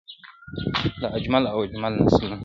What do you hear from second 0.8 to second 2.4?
•دا اجمل اجمل نسلونه-